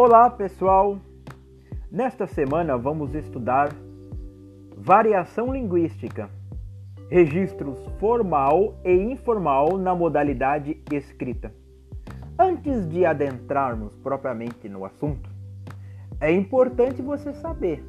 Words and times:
Olá, 0.00 0.30
pessoal! 0.30 0.96
Nesta 1.90 2.24
semana 2.24 2.78
vamos 2.78 3.16
estudar 3.16 3.74
variação 4.76 5.52
linguística, 5.52 6.30
registros 7.10 7.84
formal 7.98 8.76
e 8.84 8.92
informal 8.92 9.76
na 9.76 9.96
modalidade 9.96 10.80
escrita. 10.92 11.52
Antes 12.38 12.88
de 12.88 13.04
adentrarmos 13.04 13.92
propriamente 13.96 14.68
no 14.68 14.84
assunto, 14.84 15.28
é 16.20 16.30
importante 16.30 17.02
você 17.02 17.32
saber 17.32 17.84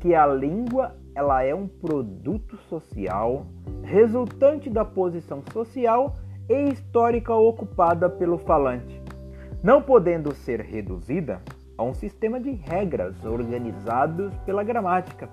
que 0.00 0.16
a 0.16 0.26
língua 0.26 0.96
ela 1.14 1.44
é 1.44 1.54
um 1.54 1.68
produto 1.68 2.56
social 2.68 3.46
resultante 3.84 4.68
da 4.68 4.84
posição 4.84 5.44
social 5.52 6.16
e 6.48 6.72
histórica 6.72 7.32
ocupada 7.32 8.10
pelo 8.10 8.38
falante, 8.38 8.97
não 9.62 9.82
podendo 9.82 10.34
ser 10.34 10.60
reduzida 10.60 11.40
a 11.76 11.82
um 11.82 11.94
sistema 11.94 12.40
de 12.40 12.50
regras 12.50 13.24
organizados 13.24 14.32
pela 14.38 14.62
gramática. 14.62 15.28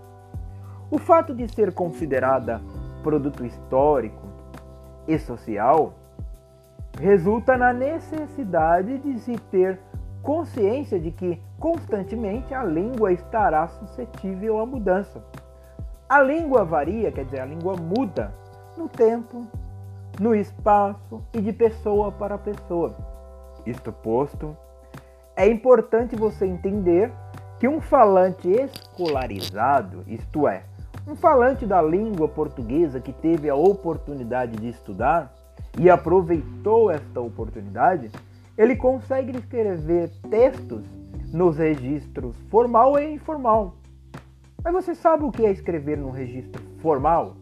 O 0.90 0.98
fato 0.98 1.34
de 1.34 1.48
ser 1.48 1.74
considerada 1.74 2.62
produto 3.04 3.46
histórico 3.46 4.28
e 5.08 5.18
social 5.20 5.94
resulta 7.00 7.58
na 7.58 7.74
necessidade 7.74 8.98
de 9.00 9.20
se 9.20 9.38
ter 9.52 9.80
consciência 10.24 11.00
de 11.00 11.12
que 11.12 11.40
constantemente 11.60 12.54
a 12.54 12.64
língua 12.64 13.12
estará 13.12 13.68
suscetível 13.68 14.60
à 14.60 14.66
mudança. 14.66 15.24
A 16.10 16.22
língua 16.22 16.64
varia, 16.64 17.12
quer 17.12 17.26
dizer, 17.26 17.42
a 17.42 17.46
língua 17.46 17.76
muda 17.76 18.34
no 18.78 18.88
tempo, 18.88 19.46
no 20.20 20.34
espaço 20.34 21.24
e 21.34 21.42
de 21.42 21.54
pessoa 21.54 22.12
para 22.12 22.38
pessoa. 22.38 23.15
Isto 23.66 23.92
posto, 23.92 24.56
é 25.36 25.48
importante 25.48 26.16
você 26.16 26.46
entender 26.46 27.12
que 27.60 27.68
um 27.68 27.82
falante 27.82 28.50
escolarizado, 28.50 30.04
isto 30.08 30.48
é, 30.48 30.64
um 31.08 31.16
falante 31.16 31.66
da 31.66 31.82
língua 31.82 32.28
portuguesa 32.28 33.00
que 33.00 33.14
teve 33.14 33.50
a 33.50 33.56
oportunidade 33.56 34.58
de 34.58 34.70
estudar 34.70 35.34
e 35.78 35.90
aproveitou 35.90 36.90
esta 36.90 37.20
oportunidade, 37.20 38.10
ele 38.58 38.76
consegue 38.76 39.38
escrever 39.38 40.10
textos 40.30 40.84
nos 41.34 41.58
registros 41.58 42.36
formal 42.50 42.98
e 42.98 43.14
informal. 43.14 43.76
Mas 44.64 44.74
você 44.74 44.96
sabe 44.96 45.24
o 45.24 45.32
que 45.32 45.46
é 45.46 45.52
escrever 45.52 45.98
num 45.98 46.12
registro 46.12 46.62
formal? 46.82 47.36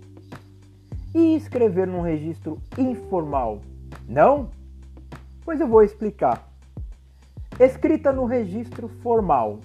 E 1.13 1.35
escrever 1.35 1.87
num 1.87 2.01
registro 2.01 2.59
informal? 2.77 3.61
Não? 4.07 4.49
Pois 5.45 5.59
eu 5.59 5.67
vou 5.67 5.83
explicar. 5.83 6.47
Escrita 7.59 8.11
no 8.11 8.25
registro 8.25 8.87
formal 8.87 9.59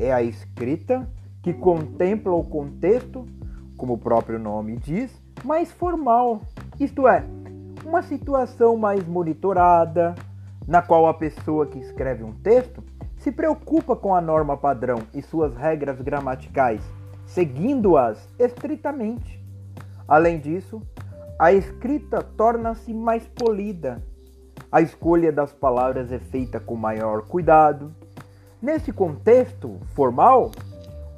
é 0.00 0.12
a 0.12 0.22
escrita 0.22 1.08
que 1.42 1.52
contempla 1.52 2.32
o 2.32 2.42
contexto, 2.42 3.26
como 3.76 3.94
o 3.94 3.98
próprio 3.98 4.38
nome 4.38 4.76
diz, 4.76 5.10
mais 5.44 5.70
formal, 5.70 6.40
isto 6.80 7.06
é, 7.06 7.24
uma 7.84 8.02
situação 8.02 8.76
mais 8.76 9.06
monitorada, 9.06 10.14
na 10.66 10.82
qual 10.82 11.06
a 11.06 11.14
pessoa 11.14 11.66
que 11.66 11.78
escreve 11.78 12.24
um 12.24 12.32
texto 12.32 12.82
se 13.16 13.30
preocupa 13.30 13.94
com 13.94 14.14
a 14.14 14.20
norma 14.20 14.56
padrão 14.56 14.98
e 15.14 15.22
suas 15.22 15.56
regras 15.56 16.00
gramaticais, 16.00 16.82
seguindo-as 17.26 18.28
estritamente. 18.38 19.42
Além 20.06 20.38
disso, 20.38 20.82
a 21.38 21.52
escrita 21.52 22.22
torna-se 22.22 22.92
mais 22.94 23.26
polida. 23.28 24.02
A 24.70 24.82
escolha 24.82 25.32
das 25.32 25.50
palavras 25.50 26.12
é 26.12 26.18
feita 26.18 26.60
com 26.60 26.76
maior 26.76 27.22
cuidado. 27.22 27.90
Nesse 28.60 28.92
contexto 28.92 29.80
formal, 29.94 30.50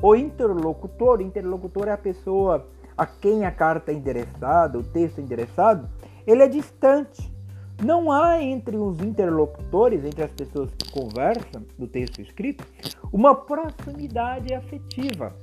o 0.01 0.15
interlocutor, 0.15 1.21
interlocutor 1.21 1.89
é 1.89 1.93
a 1.93 1.99
pessoa 1.99 2.69
a 2.97 3.05
quem 3.07 3.45
a 3.45 3.51
carta 3.51 3.91
é 3.91 3.95
endereçada, 3.95 4.79
o 4.79 4.85
texto 4.85 5.19
é 5.19 5.23
endereçado, 5.23 5.89
ele 6.25 6.45
é 6.45 6.49
distante. 6.49 7.29
Não 7.83 8.13
há 8.13 8.41
entre 8.41 8.77
os 8.77 9.01
interlocutores, 9.01 10.05
entre 10.05 10.23
as 10.23 10.31
pessoas 10.31 10.71
que 10.75 10.93
conversam 10.93 11.65
no 11.77 11.89
texto 11.89 12.21
escrito, 12.21 12.65
uma 13.13 13.35
proximidade 13.35 14.55
afetiva. 14.55 15.35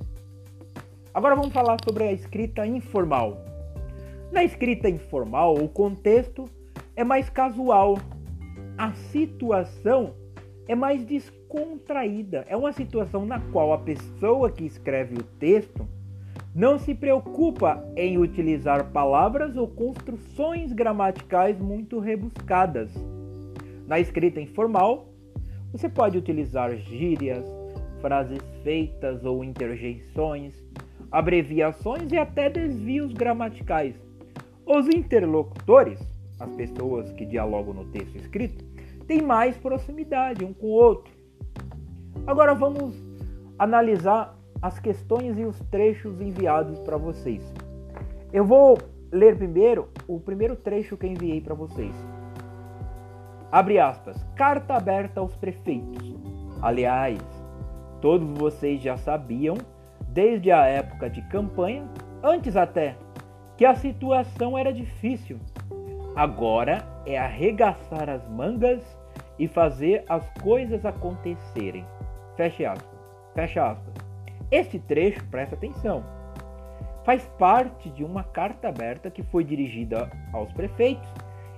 Agora 1.14 1.36
vamos 1.36 1.52
falar 1.52 1.78
sobre 1.84 2.06
a 2.06 2.14
escrita 2.14 2.66
informal. 2.66 3.44
Na 4.32 4.44
escrita 4.44 4.88
informal, 4.88 5.56
o 5.56 5.68
contexto 5.68 6.46
é 6.98 7.04
mais 7.04 7.30
casual. 7.30 8.00
A 8.76 8.92
situação 8.92 10.16
é 10.68 10.76
mais 10.76 11.06
descontraída. 11.06 12.44
É 12.50 12.58
uma 12.58 12.74
situação 12.74 13.26
na 13.26 13.40
qual 13.40 13.72
a 13.72 13.78
pessoa 13.78 14.52
que 14.52 14.66
escreve 14.66 15.16
o 15.16 15.24
texto 15.40 15.88
não 16.56 16.80
se 16.80 16.96
preocupa 16.96 17.88
em 17.96 18.18
utilizar 18.18 18.92
palavras 18.92 19.56
ou 19.56 19.68
construções 19.68 20.74
gramaticais 20.74 21.60
muito 21.60 22.00
rebuscadas. 22.00 22.92
Na 23.86 24.00
escrita 24.00 24.42
informal, 24.42 25.08
você 25.72 25.88
pode 25.88 26.18
utilizar 26.18 26.76
gírias, 26.78 27.46
frases 28.02 28.42
feitas 28.64 29.24
ou 29.24 29.44
interjeições, 29.44 30.56
abreviações 31.12 32.12
e 32.12 32.18
até 32.18 32.50
desvios 32.50 33.14
gramaticais. 33.14 33.96
Os 34.66 34.88
interlocutores, 34.88 36.00
as 36.40 36.50
pessoas 36.56 37.12
que 37.14 37.26
dialogam 37.26 37.74
no 37.74 37.86
texto 37.86 38.16
escrito, 38.16 38.64
têm 39.08 39.22
mais 39.22 39.58
proximidade 39.58 40.44
um 40.44 40.54
com 40.54 40.68
o 40.68 40.72
outro. 40.72 41.12
Agora 42.26 42.54
vamos 42.54 42.96
analisar 43.58 44.38
as 44.62 44.80
questões 44.80 45.38
e 45.38 45.44
os 45.44 45.60
trechos 45.72 46.20
enviados 46.20 46.80
para 46.80 46.98
vocês. 46.98 47.44
Eu 48.34 48.44
vou 48.44 48.78
ler 49.12 49.38
primeiro 49.38 49.88
o 50.08 50.20
primeiro 50.20 50.56
trecho 50.56 50.98
que 50.98 51.08
enviei 51.08 51.42
para 51.42 51.54
vocês. 51.54 51.96
Abre 53.52 53.80
aspas. 53.80 54.22
Carta 54.36 54.74
aberta 54.74 55.20
aos 55.20 55.36
prefeitos. 55.36 56.16
Aliás, 56.62 57.20
todos 58.02 58.38
vocês 58.38 58.82
já 58.82 58.98
sabiam, 58.98 59.56
desde 60.10 60.52
a 60.52 60.66
época 60.66 61.10
de 61.10 61.22
campanha, 61.30 61.88
antes 62.22 62.58
até, 62.58 62.98
que 63.56 63.66
a 63.66 63.76
situação 63.76 64.58
era 64.58 64.74
difícil. 64.74 65.40
Agora 66.18 66.84
é 67.06 67.16
arregaçar 67.16 68.10
as 68.10 68.28
mangas 68.28 68.82
e 69.38 69.48
fazer 69.48 70.04
as 70.10 70.28
coisas 70.42 70.84
acontecerem. 70.84 71.86
Fecha 72.36 72.72
aspas. 72.72 73.00
Fecha 73.36 73.72
aspas. 73.72 73.94
Este 74.50 74.80
trecho, 74.80 75.24
presta 75.28 75.54
atenção, 75.54 76.04
faz 77.06 77.24
parte 77.38 77.92
de 77.92 78.04
uma 78.04 78.24
carta 78.24 78.70
aberta 78.70 79.12
que 79.12 79.22
foi 79.22 79.44
dirigida 79.44 80.10
aos 80.34 80.52
prefeitos 80.54 81.08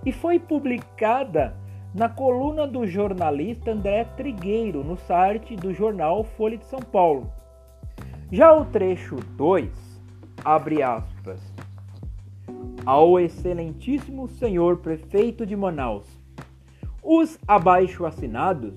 e 0.05 0.11
foi 0.11 0.37
publicada 0.37 1.55
na 1.95 2.09
coluna 2.09 2.67
do 2.67 2.85
jornalista 2.85 3.71
André 3.71 4.03
Trigueiro 4.17 4.83
no 4.83 4.97
site 4.97 5.55
do 5.55 5.73
jornal 5.73 6.25
Folha 6.25 6.57
de 6.57 6.65
São 6.65 6.81
Paulo. 6.81 7.31
Já 8.29 8.51
o 8.51 8.65
trecho 8.65 9.15
2, 9.37 9.71
abre 10.43 10.83
aspas, 10.83 11.18
ao 12.89 13.19
excelentíssimo 13.19 14.27
senhor 14.27 14.77
prefeito 14.77 15.45
de 15.45 15.55
Manaus, 15.55 16.07
os 17.03 17.37
abaixo 17.47 18.03
assinados 18.03 18.73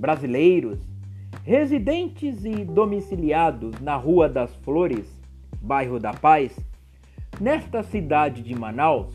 brasileiros 0.00 0.78
Residentes 1.42 2.46
e 2.46 2.64
domiciliados 2.64 3.78
na 3.78 3.94
Rua 3.94 4.26
das 4.26 4.54
Flores, 4.54 5.06
bairro 5.60 6.00
da 6.00 6.14
Paz, 6.14 6.58
nesta 7.38 7.82
cidade 7.82 8.42
de 8.42 8.54
Manaus, 8.54 9.12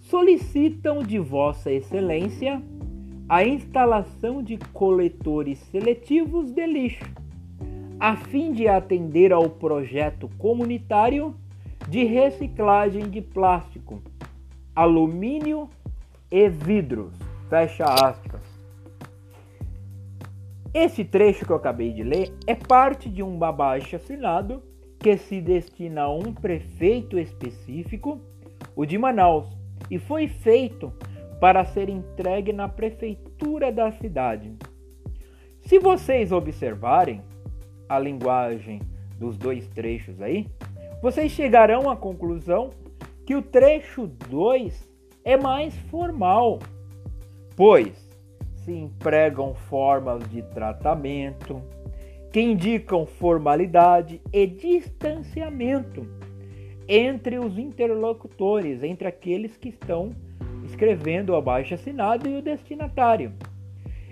solicitam 0.00 1.02
de 1.02 1.18
Vossa 1.18 1.70
Excelência 1.70 2.62
a 3.28 3.44
instalação 3.44 4.42
de 4.42 4.56
coletores 4.72 5.58
seletivos 5.70 6.50
de 6.50 6.66
lixo, 6.66 7.04
a 8.00 8.16
fim 8.16 8.52
de 8.52 8.66
atender 8.66 9.34
ao 9.34 9.50
projeto 9.50 10.30
comunitário 10.38 11.34
de 11.88 12.04
reciclagem 12.04 13.10
de 13.10 13.20
plástico, 13.20 14.02
alumínio 14.74 15.68
e 16.30 16.48
vidros. 16.48 17.12
Fecha 17.48 17.84
aspas. 17.84 18.40
Esse 20.72 21.04
trecho 21.04 21.44
que 21.44 21.52
eu 21.52 21.56
acabei 21.56 21.92
de 21.92 22.02
ler 22.02 22.32
é 22.46 22.54
parte 22.54 23.10
de 23.10 23.22
um 23.22 23.44
abaixo 23.44 23.96
assinado 23.96 24.62
que 24.98 25.16
se 25.18 25.40
destina 25.40 26.02
a 26.02 26.14
um 26.14 26.32
prefeito 26.32 27.18
específico, 27.18 28.20
o 28.74 28.86
de 28.86 28.96
Manaus, 28.96 29.46
e 29.90 29.98
foi 29.98 30.28
feito 30.28 30.92
para 31.40 31.64
ser 31.64 31.88
entregue 31.88 32.52
na 32.52 32.68
prefeitura 32.68 33.70
da 33.70 33.90
cidade. 33.92 34.56
Se 35.60 35.78
vocês 35.78 36.32
observarem 36.32 37.20
a 37.88 37.98
linguagem 37.98 38.80
dos 39.18 39.36
dois 39.36 39.68
trechos 39.68 40.22
aí, 40.22 40.46
vocês 41.02 41.32
chegarão 41.32 41.90
à 41.90 41.96
conclusão 41.96 42.70
que 43.26 43.34
o 43.34 43.42
trecho 43.42 44.06
2 44.06 44.88
é 45.24 45.36
mais 45.36 45.74
formal, 45.90 46.60
pois 47.56 48.08
se 48.54 48.72
empregam 48.72 49.52
formas 49.52 50.22
de 50.30 50.42
tratamento, 50.42 51.60
que 52.32 52.40
indicam 52.40 53.04
formalidade 53.04 54.22
e 54.32 54.46
distanciamento 54.46 56.06
entre 56.88 57.36
os 57.36 57.58
interlocutores, 57.58 58.84
entre 58.84 59.08
aqueles 59.08 59.56
que 59.56 59.70
estão 59.70 60.10
escrevendo 60.64 61.30
o 61.30 61.36
abaixo 61.36 61.74
assinado 61.74 62.28
e 62.28 62.36
o 62.36 62.42
destinatário. 62.42 63.32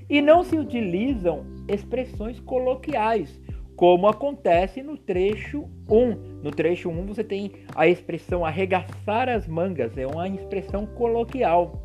E 0.09 0.21
não 0.21 0.43
se 0.43 0.57
utilizam 0.57 1.45
expressões 1.69 2.41
coloquiais, 2.41 3.41
como 3.81 4.09
acontece 4.09 4.83
no 4.83 4.95
trecho 4.99 5.65
1. 5.89 6.43
No 6.43 6.51
trecho 6.51 6.91
1 6.91 7.07
você 7.07 7.25
tem 7.25 7.53
a 7.75 7.89
expressão 7.89 8.45
arregaçar 8.45 9.27
as 9.27 9.49
mangas, 9.49 9.97
é 9.97 10.07
uma 10.07 10.29
expressão 10.29 10.85
coloquial. 10.85 11.81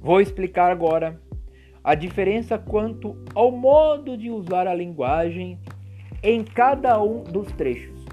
Vou 0.00 0.20
explicar 0.20 0.72
agora 0.72 1.16
a 1.84 1.94
diferença 1.94 2.58
quanto 2.58 3.16
ao 3.32 3.52
modo 3.52 4.16
de 4.16 4.28
usar 4.28 4.66
a 4.66 4.74
linguagem 4.74 5.60
em 6.20 6.42
cada 6.42 7.00
um 7.00 7.22
dos 7.22 7.46
trechos. 7.52 8.04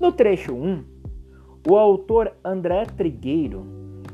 No 0.00 0.10
trecho 0.10 0.54
1, 0.54 0.84
o 1.68 1.76
autor 1.76 2.32
André 2.42 2.86
Trigueiro, 2.86 3.66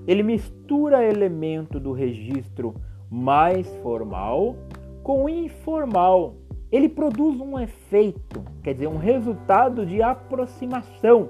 ele 0.09 0.25
mistura 0.25 1.09
elemento 1.09 1.79
do 1.79 1.93
registro 1.93 2.75
mais 3.09 3.73
formal 3.77 4.57
com 5.05 5.29
informal 5.29 6.35
ele 6.73 6.89
produz 6.89 7.39
um 7.39 7.61
efeito, 7.61 8.43
quer 8.63 8.73
dizer, 8.73 8.89
um 8.89 8.97
resultado 8.97 9.85
de 9.85 10.03
aproximação 10.03 11.29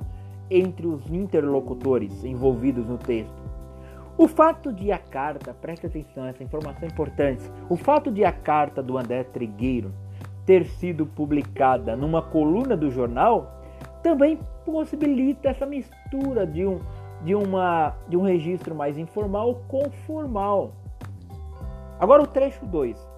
entre 0.49 0.87
os 0.87 1.05
interlocutores 1.11 2.25
envolvidos 2.25 2.87
no 2.87 2.97
texto. 2.97 3.43
O 4.17 4.29
fato 4.29 4.73
de 4.73 4.93
a 4.93 4.99
carta, 4.99 5.53
preste 5.53 5.87
atenção, 5.87 6.27
essa 6.27 6.45
informação 6.45 6.83
é 6.83 6.87
importante. 6.87 7.43
O 7.69 7.77
fato 7.77 8.13
de 8.13 8.25
a 8.25 8.31
carta 8.31 8.81
do 8.81 8.97
André 8.97 9.25
Trigueiro 9.25 9.93
ter 10.47 10.65
sido 10.67 11.07
publicada 11.07 11.97
numa 11.97 12.23
coluna 12.23 12.77
do 12.77 12.91
jornal 12.91 13.61
também 14.03 14.39
possibilita 14.65 15.49
essa 15.49 15.67
mistura 15.67 16.47
de 16.47 16.65
um, 16.65 16.79
de 17.25 17.35
uma, 17.35 17.97
de 18.09 18.17
um 18.17 18.23
registro 18.23 18.75
mais 18.75 18.97
informal 18.97 19.63
com 19.67 19.91
formal. 20.07 20.73
Agora 21.99 22.23
o 22.23 22.27
trecho 22.27 22.65
2. 22.67 23.12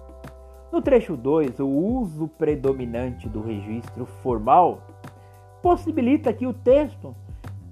No 0.71 0.81
trecho 0.81 1.15
2, 1.15 1.59
o 1.59 1.67
uso 1.67 2.27
predominante 2.27 3.29
do 3.29 3.41
registro 3.41 4.05
formal 4.05 4.81
possibilita 5.61 6.33
que 6.33 6.45
o 6.45 6.53
texto 6.53 7.15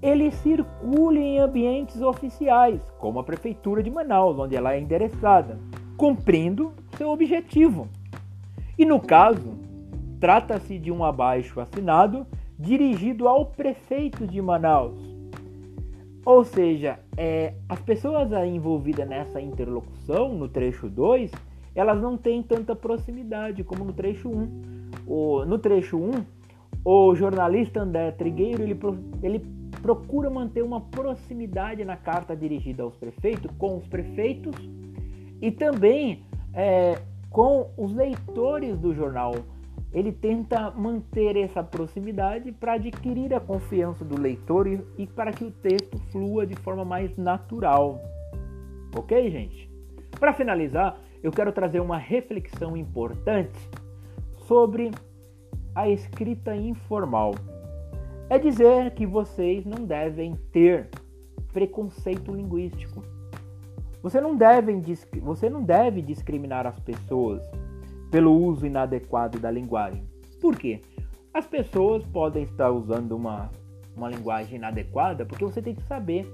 ele 0.00 0.30
circule 0.30 1.20
em 1.20 1.38
ambientes 1.38 2.00
oficiais, 2.02 2.80
como 2.98 3.18
a 3.18 3.24
prefeitura 3.24 3.82
de 3.82 3.90
Manaus, 3.90 4.38
onde 4.38 4.54
ela 4.54 4.74
é 4.74 4.80
endereçada, 4.80 5.58
cumprindo 5.96 6.72
seu 6.96 7.10
objetivo. 7.10 7.88
E 8.78 8.84
no 8.84 9.00
caso, 9.00 9.54
trata-se 10.20 10.78
de 10.78 10.90
um 10.90 11.04
abaixo 11.04 11.60
assinado 11.60 12.26
dirigido 12.58 13.28
ao 13.28 13.46
prefeito 13.46 14.26
de 14.26 14.40
Manaus. 14.42 15.00
Ou 16.24 16.44
seja, 16.44 16.98
é, 17.16 17.54
as 17.68 17.80
pessoas 17.80 18.30
envolvidas 18.46 19.08
nessa 19.08 19.40
interlocução, 19.40 20.34
no 20.34 20.48
trecho 20.48 20.88
2, 20.88 21.30
elas 21.74 22.00
não 22.00 22.16
têm 22.16 22.42
tanta 22.42 22.74
proximidade 22.76 23.64
como 23.64 23.84
no 23.84 23.92
trecho 23.92 24.28
1. 24.28 24.84
O, 25.06 25.44
no 25.44 25.58
trecho 25.58 25.96
1, 25.98 26.10
o 26.84 27.14
jornalista 27.14 27.80
André 27.80 28.12
Trigueiro 28.12 28.62
ele, 28.62 28.78
ele 29.22 29.40
procura 29.82 30.30
manter 30.30 30.62
uma 30.62 30.80
proximidade 30.80 31.84
na 31.84 31.96
carta 31.96 32.34
dirigida 32.34 32.82
aos 32.82 32.96
prefeitos, 32.96 33.50
com 33.58 33.76
os 33.76 33.86
prefeitos 33.86 34.54
e 35.42 35.50
também 35.50 36.22
é, 36.54 36.98
com 37.28 37.70
os 37.76 37.92
leitores 37.92 38.78
do 38.78 38.94
jornal. 38.94 39.34
Ele 39.92 40.10
tenta 40.10 40.70
manter 40.70 41.36
essa 41.36 41.62
proximidade 41.62 42.50
para 42.50 42.74
adquirir 42.74 43.32
a 43.34 43.40
confiança 43.40 44.04
do 44.04 44.20
leitor 44.20 44.66
e, 44.66 44.80
e 44.98 45.06
para 45.06 45.32
que 45.32 45.44
o 45.44 45.50
texto 45.50 45.98
flua 46.10 46.46
de 46.46 46.54
forma 46.56 46.84
mais 46.84 47.16
natural. 47.16 48.00
Ok, 48.96 49.30
gente? 49.30 49.70
Para 50.18 50.32
finalizar, 50.32 50.98
eu 51.24 51.32
quero 51.32 51.50
trazer 51.52 51.80
uma 51.80 51.96
reflexão 51.96 52.76
importante 52.76 53.58
sobre 54.46 54.90
a 55.74 55.88
escrita 55.88 56.54
informal. 56.54 57.34
É 58.28 58.38
dizer 58.38 58.90
que 58.90 59.06
vocês 59.06 59.64
não 59.64 59.86
devem 59.86 60.36
ter 60.52 60.90
preconceito 61.50 62.30
linguístico. 62.30 63.02
Você 64.02 64.20
não, 64.20 64.36
deve, 64.36 64.78
você 65.22 65.48
não 65.48 65.64
deve 65.64 66.02
discriminar 66.02 66.66
as 66.66 66.78
pessoas 66.78 67.42
pelo 68.10 68.30
uso 68.30 68.66
inadequado 68.66 69.38
da 69.38 69.50
linguagem. 69.50 70.04
Por 70.42 70.58
quê? 70.58 70.82
As 71.32 71.46
pessoas 71.46 72.04
podem 72.04 72.42
estar 72.42 72.70
usando 72.70 73.12
uma, 73.12 73.50
uma 73.96 74.10
linguagem 74.10 74.56
inadequada 74.56 75.24
porque 75.24 75.42
você 75.42 75.62
tem 75.62 75.74
que 75.74 75.82
saber 75.84 76.30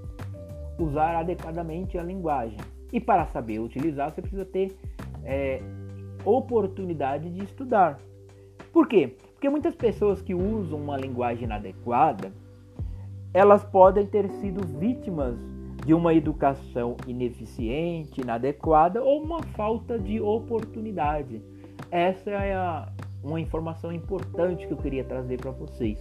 usar 0.82 1.16
adequadamente 1.16 1.98
a 1.98 2.02
linguagem. 2.02 2.58
E 2.92 3.00
para 3.00 3.26
saber 3.26 3.60
utilizar, 3.60 4.10
você 4.10 4.20
precisa 4.20 4.44
ter 4.44 4.76
é, 5.24 5.60
oportunidade 6.24 7.30
de 7.30 7.44
estudar. 7.44 8.00
Por 8.72 8.86
quê? 8.88 9.16
Porque 9.32 9.48
muitas 9.48 9.74
pessoas 9.74 10.20
que 10.20 10.34
usam 10.34 10.78
uma 10.80 10.96
linguagem 10.96 11.44
inadequada, 11.44 12.32
elas 13.32 13.64
podem 13.64 14.06
ter 14.06 14.28
sido 14.28 14.66
vítimas 14.78 15.36
de 15.84 15.94
uma 15.94 16.12
educação 16.14 16.96
ineficiente, 17.06 18.20
inadequada 18.20 19.02
ou 19.02 19.22
uma 19.22 19.42
falta 19.42 19.98
de 19.98 20.20
oportunidade. 20.20 21.40
Essa 21.90 22.30
é 22.30 22.54
a, 22.54 22.92
uma 23.22 23.40
informação 23.40 23.92
importante 23.92 24.66
que 24.66 24.72
eu 24.72 24.76
queria 24.76 25.04
trazer 25.04 25.40
para 25.40 25.50
vocês. 25.50 25.98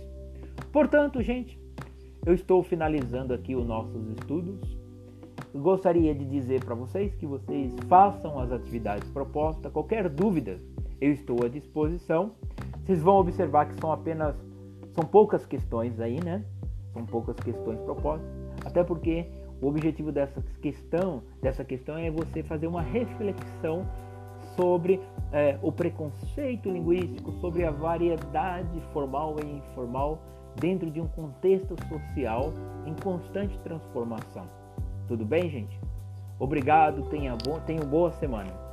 Portanto, 0.72 1.22
gente, 1.22 1.58
eu 2.25 2.33
estou 2.33 2.62
finalizando 2.63 3.33
aqui 3.33 3.56
os 3.56 3.66
nossos 3.66 4.07
estudos 4.10 4.80
gostaria 5.56 6.13
de 6.13 6.25
dizer 6.25 6.63
para 6.63 6.75
vocês 6.75 7.13
que 7.16 7.25
vocês 7.25 7.74
façam 7.88 8.39
as 8.39 8.51
atividades 8.51 9.10
propostas. 9.10 9.71
Qualquer 9.71 10.10
dúvida, 10.10 10.60
eu 11.01 11.12
estou 11.12 11.44
à 11.44 11.50
disposição. 11.50 12.33
Vocês 12.86 13.01
vão 13.01 13.18
observar 13.18 13.68
que 13.68 13.80
são 13.80 13.92
apenas 13.92 14.36
são 14.94 15.04
poucas 15.04 15.45
questões 15.45 16.00
aí, 16.00 16.24
né? 16.24 16.44
São 16.94 17.06
poucas 17.06 17.36
questões 17.38 17.80
propostas, 17.81 18.27
até 18.66 18.83
porque 18.83 19.27
o 19.62 19.68
objetivo 19.68 20.12
dessa 20.12 20.42
questão, 20.62 21.21
dessa 21.42 21.64
questão 21.64 21.97
é 21.97 22.09
você 22.09 22.42
fazer 22.42 22.68
uma 22.68 22.81
reflexão 22.81 23.85
sobre 24.56 24.99
é, 25.31 25.57
o 25.61 25.71
preconceito 25.71 26.69
linguístico, 26.69 27.31
sobre 27.33 27.64
a 27.64 27.71
variedade 27.71 28.81
formal 28.92 29.35
e 29.44 29.57
informal 29.57 30.19
dentro 30.56 30.89
de 30.89 30.99
um 31.01 31.07
contexto 31.07 31.75
social 31.87 32.53
em 32.85 32.94
constante 32.94 33.57
transformação. 33.59 34.45
Tudo 35.07 35.25
bem, 35.25 35.49
gente? 35.49 35.79
Obrigado, 36.39 37.03
tenha, 37.09 37.35
bo 37.35 37.59
tenha 37.61 37.83
boa 37.83 38.11
semana. 38.11 38.69